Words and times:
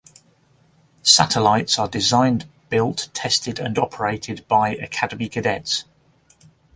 Satellites 1.03 1.77
are 1.77 1.87
designed, 1.87 2.47
built, 2.69 3.09
tested, 3.13 3.59
and 3.59 3.77
operated 3.77 4.43
by 4.47 4.73
Academy 4.77 5.29
cadets. 5.29 5.85